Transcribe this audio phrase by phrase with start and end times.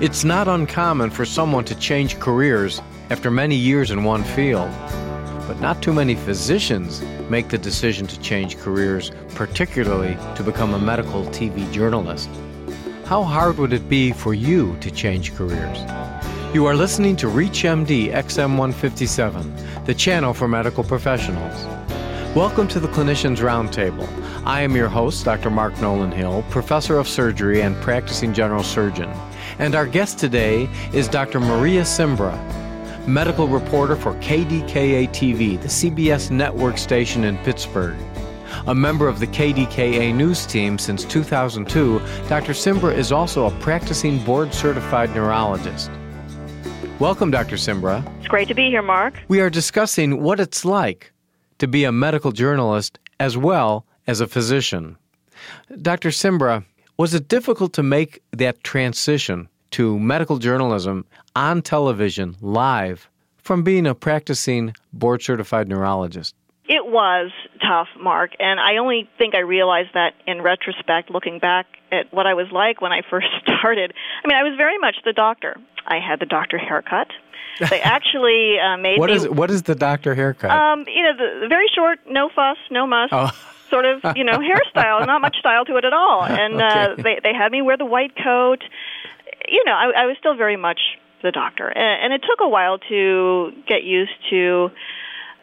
[0.00, 4.70] It's not uncommon for someone to change careers after many years in one field.
[5.46, 10.78] But not too many physicians make the decision to change careers, particularly to become a
[10.78, 12.30] medical TV journalist.
[13.04, 15.78] How hard would it be for you to change careers?
[16.54, 21.66] You are listening to ReachMD XM157, the channel for medical professionals.
[22.36, 24.06] Welcome to the Clinicians Roundtable.
[24.46, 25.50] I am your host, Dr.
[25.50, 29.10] Mark Nolan Hill, professor of surgery and practicing general surgeon.
[29.58, 31.40] And our guest today is Dr.
[31.40, 32.38] Maria Simbra,
[33.04, 37.96] medical reporter for KDKA TV, the CBS network station in Pittsburgh.
[38.68, 42.52] A member of the KDKA news team since 2002, Dr.
[42.52, 45.90] Simbra is also a practicing board certified neurologist.
[47.00, 47.56] Welcome, Dr.
[47.56, 48.06] Simbra.
[48.20, 49.14] It's great to be here, Mark.
[49.26, 51.12] We are discussing what it's like
[51.60, 54.96] to be a medical journalist as well as a physician.
[55.80, 56.08] Dr.
[56.08, 56.64] Simbra,
[56.96, 61.04] was it difficult to make that transition to medical journalism
[61.36, 66.34] on television live from being a practicing board certified neurologist?
[66.64, 71.66] It was tough, Mark, and I only think I realized that in retrospect, looking back
[71.92, 73.92] at what I was like when I first started.
[74.24, 75.56] I mean, I was very much the doctor.
[75.86, 77.08] I had the doctor haircut.
[77.68, 79.16] They actually uh, made what me.
[79.16, 80.50] Is, what is the doctor haircut?
[80.50, 83.10] Um, you know, the, the very short, no fuss, no muss.
[83.12, 83.30] Oh.
[83.68, 86.24] Sort of, you know, hairstyle, not much style to it at all.
[86.24, 88.62] And uh, they they had me wear the white coat.
[89.48, 90.80] You know, I, I was still very much
[91.22, 94.70] the doctor, and, and it took a while to get used to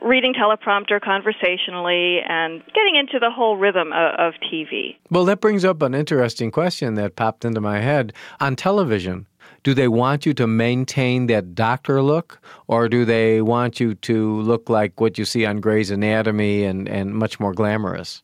[0.02, 4.96] reading teleprompter conversationally and getting into the whole rhythm of, of TV.
[5.10, 8.14] Well, that brings up an interesting question that popped into my head.
[8.40, 9.28] On television,
[9.64, 14.42] do they want you to maintain that doctor look, or do they want you to
[14.42, 18.24] look like what you see on Grey's Anatomy and, and much more glamorous?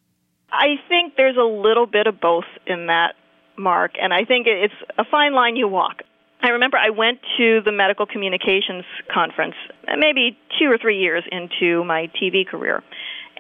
[0.52, 3.16] I think there's a little bit of both in that,
[3.58, 6.04] Mark, and I think it's a fine line you walk.
[6.42, 9.56] I remember I went to the medical communications conference
[9.98, 12.84] maybe two or three years into my TV career.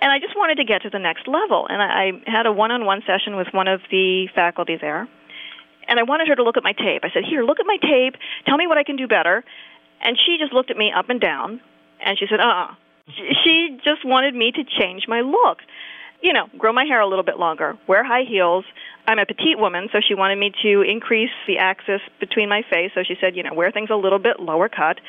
[0.01, 1.67] And I just wanted to get to the next level.
[1.69, 5.07] And I I had a one on one session with one of the faculty there.
[5.87, 7.03] And I wanted her to look at my tape.
[7.03, 8.15] I said, Here, look at my tape.
[8.45, 9.43] Tell me what I can do better.
[10.01, 11.61] And she just looked at me up and down.
[12.03, 12.67] And she said, Uh uh
[13.43, 15.59] She just wanted me to change my look
[16.23, 18.63] you know, grow my hair a little bit longer, wear high heels.
[19.05, 22.91] I'm a petite woman, so she wanted me to increase the axis between my face.
[22.95, 24.99] So she said, you know, wear things a little bit lower cut.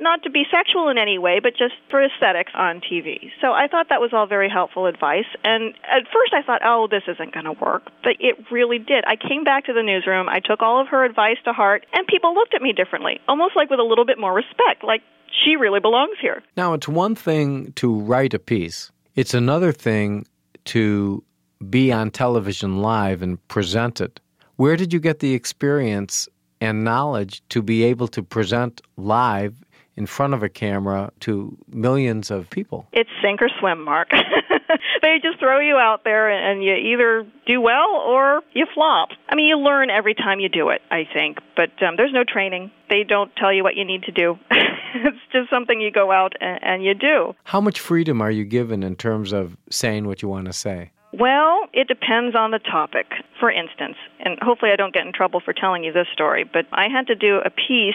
[0.00, 3.30] Not to be sexual in any way, but just for aesthetics on TV.
[3.40, 5.28] So I thought that was all very helpful advice.
[5.44, 7.90] And at first I thought, oh, this isn't going to work.
[8.02, 9.04] But it really did.
[9.06, 12.06] I came back to the newsroom, I took all of her advice to heart, and
[12.06, 15.02] people looked at me differently, almost like with a little bit more respect, like
[15.44, 16.42] she really belongs here.
[16.56, 20.26] Now, it's one thing to write a piece, it's another thing
[20.66, 21.22] to
[21.68, 24.20] be on television live and present it.
[24.56, 26.28] Where did you get the experience
[26.60, 29.62] and knowledge to be able to present live
[30.00, 32.86] in front of a camera to millions of people?
[32.90, 34.08] It's sink or swim, Mark.
[35.02, 39.10] they just throw you out there and you either do well or you flop.
[39.28, 42.24] I mean, you learn every time you do it, I think, but um, there's no
[42.26, 42.70] training.
[42.88, 44.38] They don't tell you what you need to do.
[44.50, 47.34] it's just something you go out and, and you do.
[47.44, 50.92] How much freedom are you given in terms of saying what you want to say?
[51.12, 53.06] Well, it depends on the topic.
[53.38, 56.66] For instance, and hopefully I don't get in trouble for telling you this story, but
[56.72, 57.94] I had to do a piece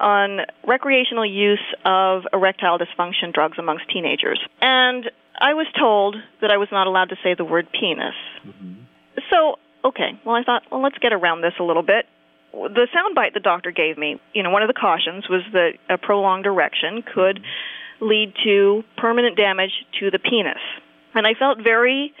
[0.00, 4.40] on recreational use of erectile dysfunction drugs amongst teenagers.
[4.60, 8.14] And I was told that I was not allowed to say the word penis.
[8.46, 8.72] Mm-hmm.
[9.30, 12.06] So, okay, well, I thought, well, let's get around this a little bit.
[12.52, 15.98] The soundbite the doctor gave me, you know, one of the cautions was that a
[15.98, 18.06] prolonged erection could mm-hmm.
[18.06, 20.60] lead to permanent damage to the penis.
[21.14, 22.12] And I felt very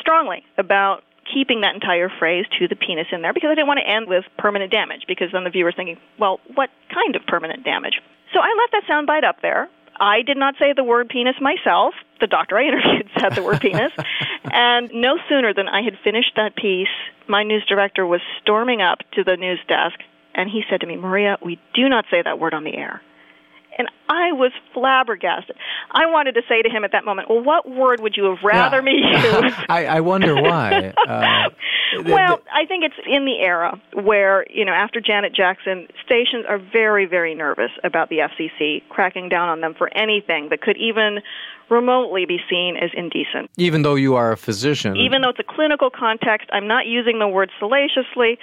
[0.00, 1.02] strongly about
[1.32, 4.08] keeping that entire phrase to the penis in there because I didn't want to end
[4.08, 8.00] with permanent damage because then the viewer's thinking, well, what kind of permanent damage?
[8.32, 9.68] So I left that soundbite up there.
[10.00, 11.94] I did not say the word penis myself.
[12.20, 13.92] The doctor I interviewed said the word penis.
[14.44, 16.88] And no sooner than I had finished that piece,
[17.28, 19.98] my news director was storming up to the news desk
[20.34, 23.00] and he said to me, Maria, we do not say that word on the air.
[23.76, 25.56] And I was flabbergasted.
[25.90, 28.38] I wanted to say to him at that moment, well, what word would you have
[28.44, 29.52] rather me use?
[29.68, 30.92] I, I wonder why.
[31.04, 31.50] Uh,
[31.92, 35.86] th- well, th- I think it's in the era where, you know, after Janet Jackson,
[36.04, 40.60] stations are very, very nervous about the FCC cracking down on them for anything that
[40.60, 41.20] could even
[41.70, 43.50] remotely be seen as indecent.
[43.56, 47.18] even though you are a physician, Even though it's a clinical context, I'm not using
[47.18, 48.38] the word salaciously.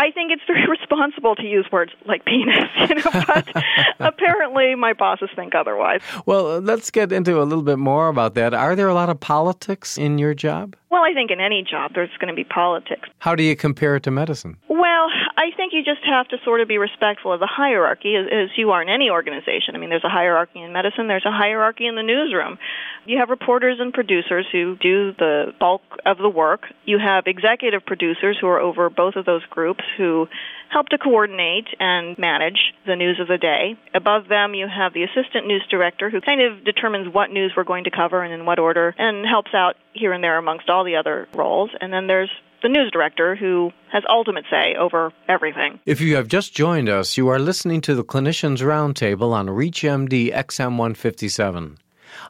[0.00, 3.46] I think it's very responsible to use words like penis, you know, but
[4.00, 6.00] apparently my bosses think otherwise.
[6.24, 8.54] Well, let's get into a little bit more about that.
[8.54, 10.74] Are there a lot of politics in your job?
[10.90, 13.08] Well, I think in any job there's going to be politics.
[13.18, 14.56] How do you compare it to medicine?
[14.68, 15.06] Well,
[15.36, 18.48] I think you just have to sort of be respectful of the hierarchy, as, as
[18.56, 19.74] you are in any organization.
[19.74, 22.58] I mean, there's a hierarchy in medicine, there's a hierarchy in the newsroom.
[23.06, 26.62] You have reporters and producers who do the bulk of the work.
[26.84, 30.26] You have executive producers who are over both of those groups who
[30.70, 33.76] help to coordinate and manage the news of the day.
[33.94, 37.64] Above them, you have the assistant news director who kind of determines what news we're
[37.64, 40.84] going to cover and in what order and helps out here and there amongst all
[40.84, 41.70] the other roles.
[41.80, 42.30] And then there's
[42.62, 45.80] the news director who has ultimate say over everything.
[45.86, 50.32] If you have just joined us, you are listening to the Clinicians Roundtable on ReachMD
[50.32, 51.76] XM157.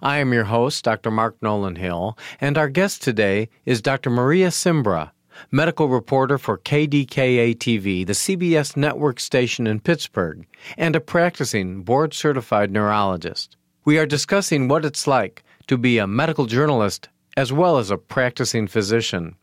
[0.02, 1.10] I am your host, Dr.
[1.10, 4.10] Mark Nolan Hill, and our guest today is Dr.
[4.10, 5.10] Maria Simbra,
[5.50, 10.46] medical reporter for KDKA TV, the CBS network station in Pittsburgh,
[10.76, 13.56] and a practicing board certified neurologist.
[13.84, 17.96] We are discussing what it's like to be a medical journalist as well as a
[17.96, 19.36] practicing physician.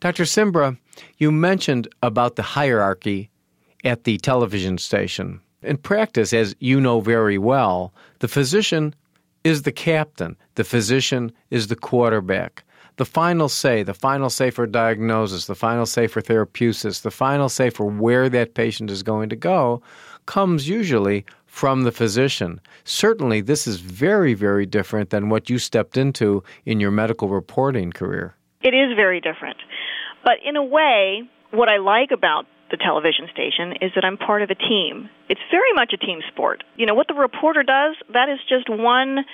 [0.00, 0.24] Dr.
[0.24, 0.76] Simbra,
[1.18, 3.30] you mentioned about the hierarchy
[3.84, 5.40] at the television station.
[5.62, 8.94] In practice, as you know very well, the physician
[9.44, 12.64] is the captain, the physician is the quarterback.
[12.96, 17.48] The final say, the final say for diagnosis, the final say for therapeutics, the final
[17.48, 19.82] say for where that patient is going to go
[20.26, 22.60] comes usually from the physician.
[22.84, 27.92] Certainly, this is very, very different than what you stepped into in your medical reporting
[27.92, 28.36] career.
[28.62, 29.56] It is very different.
[30.24, 34.42] But in a way, what I like about the television station is that I'm part
[34.42, 35.08] of a team.
[35.28, 36.64] It's very much a team sport.
[36.76, 39.24] You know, what the reporter does, that is just one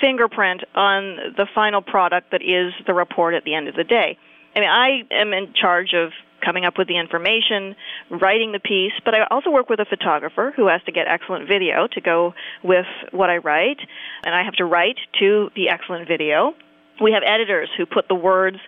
[0.00, 4.18] fingerprint on the final product that is the report at the end of the day.
[4.54, 6.12] I mean, I am in charge of
[6.44, 7.74] coming up with the information,
[8.10, 11.48] writing the piece, but I also work with a photographer who has to get excellent
[11.48, 13.78] video to go with what I write,
[14.24, 16.54] and I have to write to the excellent video.
[17.00, 18.58] We have editors who put the words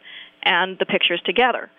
[0.43, 1.71] and the pictures together.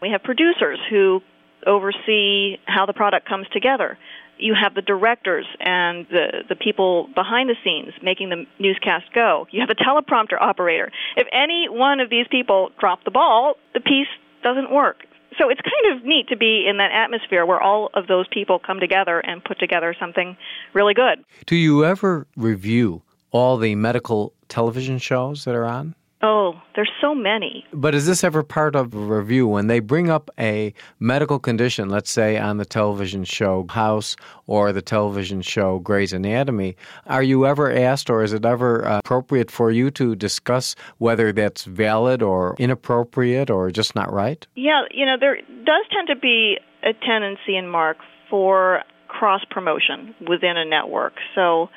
[0.00, 1.22] We have producers who
[1.66, 3.98] oversee how the product comes together.
[4.42, 9.46] You have the directors and the, the people behind the scenes making the newscast go.
[9.50, 10.90] You have a teleprompter operator.
[11.16, 14.08] If any one of these people drop the ball, the piece
[14.42, 14.96] doesn't work.
[15.38, 18.58] So it's kind of neat to be in that atmosphere where all of those people
[18.58, 20.36] come together and put together something
[20.74, 21.24] really good.
[21.46, 25.94] Do you ever review all the medical television shows that are on?
[26.24, 27.64] Oh, there's so many.
[27.72, 31.88] But is this ever part of a review when they bring up a medical condition,
[31.88, 34.14] let's say on the television show House
[34.46, 36.76] or the television show Grey's Anatomy?
[37.06, 41.32] Are you ever asked, or is it ever uh, appropriate for you to discuss whether
[41.32, 44.46] that's valid or inappropriate or just not right?
[44.54, 47.96] Yeah, you know, there does tend to be a tendency in Mark
[48.30, 51.14] for cross promotion within a network.
[51.34, 51.68] So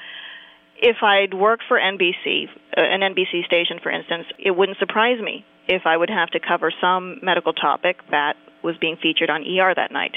[0.85, 2.47] if I'd worked for NBC,
[2.77, 6.39] uh, an NBC station, for instance, it wouldn't surprise me if I would have to
[6.39, 10.15] cover some medical topic that was being featured on ER that night.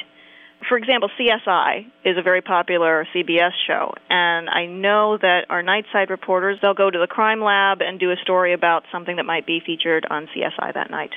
[0.69, 6.11] For example, CSI is a very popular CBS show, and I know that our nightside
[6.11, 9.47] reporters they'll go to the crime lab and do a story about something that might
[9.47, 11.13] be featured on CSI that night.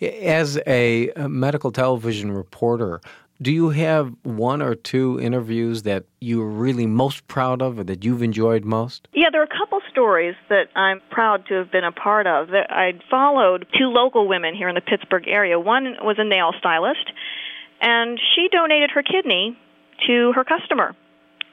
[0.00, 3.00] As a medical television reporter,
[3.40, 8.04] do you have one or two interviews that you're really most proud of or that
[8.04, 9.08] you've enjoyed most?
[9.12, 12.48] Yeah, there are a couple stories that I'm proud to have been a part of.
[12.50, 15.60] I'd followed two local women here in the Pittsburgh area.
[15.60, 17.12] One was a nail stylist,
[17.80, 19.58] and she donated her kidney
[20.06, 20.94] to her customer,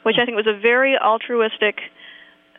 [0.04, 1.80] which I think was a very altruistic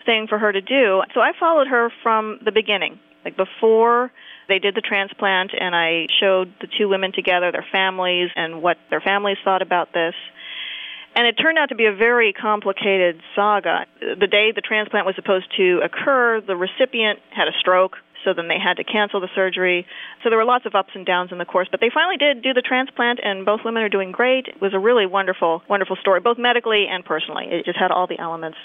[0.04, 1.02] thing for her to do.
[1.14, 4.12] So I followed her from the beginning, like before
[4.48, 8.76] they did the transplant, and I showed the two women together, their families, and what
[8.90, 10.14] their families thought about this.
[11.16, 13.86] And it turned out to be a very complicated saga.
[14.00, 18.48] The day the transplant was supposed to occur, the recipient had a stroke, so then
[18.48, 19.86] they had to cancel the surgery.
[20.22, 22.42] So there were lots of ups and downs in the course, but they finally did
[22.42, 24.48] do the transplant, and both women are doing great.
[24.48, 27.46] It was a really wonderful, wonderful story, both medically and personally.
[27.50, 28.58] It just had all the elements.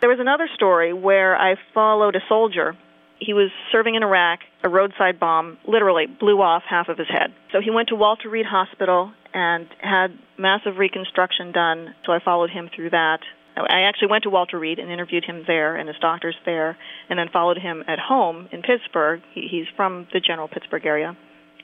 [0.00, 2.76] There was another story where I followed a soldier
[3.24, 4.40] he was serving in Iraq.
[4.64, 7.32] A roadside bomb literally blew off half of his head.
[7.52, 11.94] So he went to Walter Reed Hospital and had massive reconstruction done.
[12.04, 13.20] So I followed him through that.
[13.56, 16.76] I actually went to Walter Reed and interviewed him there and his doctors there,
[17.10, 19.20] and then followed him at home in Pittsburgh.
[19.34, 21.16] He, he's from the general Pittsburgh area,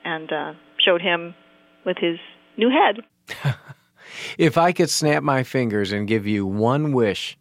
[0.05, 0.53] and uh,
[0.85, 1.35] showed him
[1.87, 2.19] with his
[2.59, 3.55] new head.
[4.39, 7.39] if I could snap my fingers and give you one wish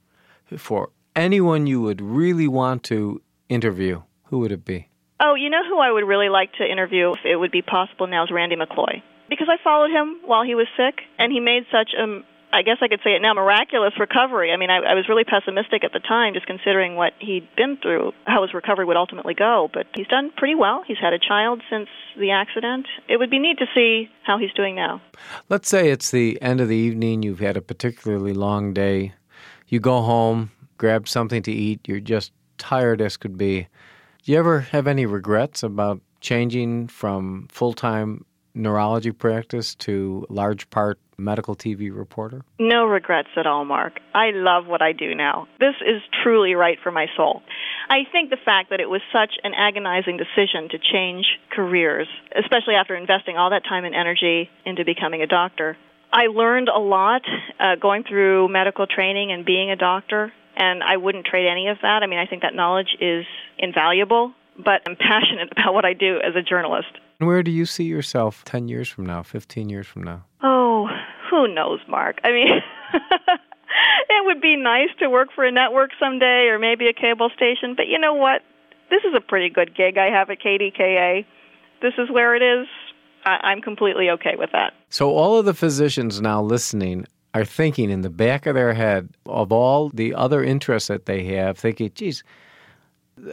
[0.58, 4.90] for anyone you would really want to interview, who would it be?
[5.20, 8.08] Oh, you know who I would really like to interview if it would be possible
[8.08, 9.02] now is Randy McCloy.
[9.30, 12.78] Because I followed him while he was sick, and he made such a I guess
[12.82, 14.54] I could say it now, miraculous recovery.
[14.54, 17.78] I mean, I, I was really pessimistic at the time, just considering what he'd been
[17.78, 19.70] through, how his recovery would ultimately go.
[19.74, 20.84] But he's done pretty well.
[20.88, 22.88] He's had a child since the accident.
[23.10, 25.02] It would be neat to see how he's doing now.
[25.50, 29.14] Let's say it's the end of the evening, you've had a particularly long day.
[29.68, 33.68] You go home, grab something to eat, you're just tired as could be.
[34.24, 40.70] Do you ever have any regrets about changing from full time neurology practice to large
[40.70, 42.44] part medical TV reporter?
[42.60, 44.00] No regrets at all, Mark.
[44.14, 45.48] I love what I do now.
[45.60, 47.42] This is truly right for my soul.
[47.90, 52.76] I think the fact that it was such an agonizing decision to change careers, especially
[52.76, 55.78] after investing all that time and energy into becoming a doctor,
[56.12, 57.22] I learned a lot
[57.60, 61.78] uh, going through medical training and being a doctor, and I wouldn't trade any of
[61.82, 62.04] that.
[62.04, 63.26] I mean, I think that knowledge is
[63.60, 66.88] invaluable, but I'm passionate about what I do as a journalist.
[67.20, 70.26] Where do you see yourself 10 years from now, 15 years from now?
[70.44, 70.88] Oh,
[71.30, 72.20] who knows, Mark?
[72.24, 72.48] I mean,
[74.10, 77.74] it would be nice to work for a network someday or maybe a cable station,
[77.76, 78.42] but you know what?
[78.90, 81.26] This is a pretty good gig I have at KDKA.
[81.82, 82.68] This is where it is.
[83.26, 84.74] I- I'm completely okay with that.
[84.90, 87.06] So, all of the physicians now listening
[87.40, 91.24] are thinking in the back of their head of all the other interests that they
[91.26, 92.24] have, thinking, geez,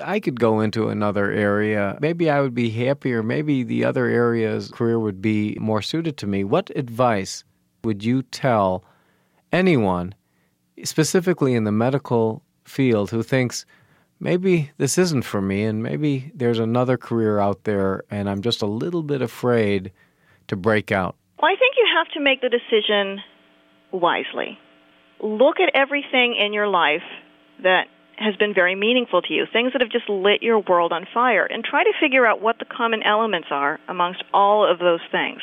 [0.03, 1.99] I could go into another area.
[2.01, 3.23] Maybe I would be happier.
[3.23, 6.45] Maybe the other area's career would be more suited to me.
[6.45, 7.45] What advice
[7.83, 8.85] would you tell
[9.53, 10.15] anyone,
[10.85, 13.67] specifically in the medical field, who thinks
[14.21, 18.63] maybe this isn't for me and maybe there's another career out there and I'm just
[18.63, 19.93] a little bit afraid
[20.49, 21.17] to break out?
[21.41, 23.21] Well, I think you have to make the decision
[23.95, 24.59] wisely.
[25.23, 27.07] Look at everything in your life
[27.63, 27.87] that
[28.17, 31.45] has been very meaningful to you, things that have just lit your world on fire,
[31.45, 35.41] and try to figure out what the common elements are amongst all of those things.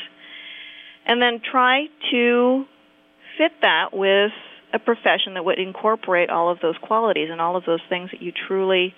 [1.06, 2.66] And then try to
[3.38, 4.32] fit that with
[4.74, 8.22] a profession that would incorporate all of those qualities and all of those things that
[8.22, 8.94] you truly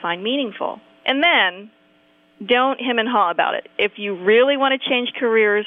[0.00, 0.80] find meaningful.
[1.06, 1.70] And then
[2.44, 3.68] don't him and haw about it.
[3.78, 5.66] If you really want to change careers,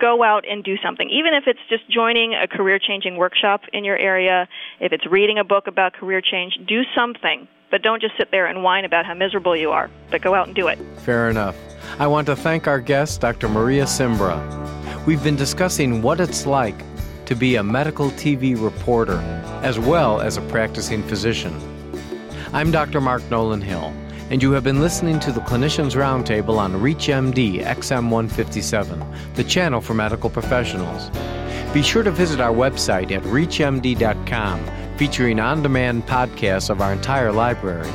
[0.00, 1.08] go out and do something.
[1.10, 4.48] Even if it's just joining a career changing workshop in your area,
[4.80, 7.48] if it's reading a book about career change, do something.
[7.70, 10.46] But don't just sit there and whine about how miserable you are, but go out
[10.46, 10.78] and do it.
[10.98, 11.56] Fair enough.
[11.98, 13.48] I want to thank our guest, Dr.
[13.48, 14.38] Maria Simbra.
[15.06, 16.76] We've been discussing what it's like
[17.26, 19.18] to be a medical TV reporter
[19.62, 21.52] as well as a practicing physician.
[22.52, 23.00] I'm Dr.
[23.00, 23.92] Mark Nolan Hill
[24.30, 29.94] and you have been listening to the Clinicians Roundtable on ReachMD XM157, the channel for
[29.94, 31.10] medical professionals.
[31.72, 37.32] Be sure to visit our website at reachmd.com, featuring on demand podcasts of our entire
[37.32, 37.90] library.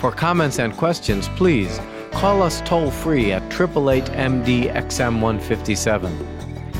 [0.00, 1.78] For comments and questions, please
[2.12, 6.26] call us toll free at 888 MD XM157.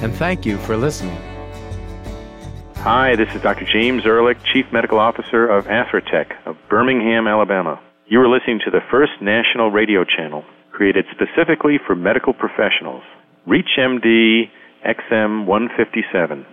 [0.02, 1.20] And thank you for listening.
[2.76, 3.66] Hi, this is Dr.
[3.66, 7.78] James Ehrlich, Chief Medical Officer of Atherotech of Birmingham, Alabama.
[8.10, 13.04] You are listening to the first national radio channel created specifically for medical professionals,
[13.46, 14.50] ReachMD
[14.84, 16.44] XM 157.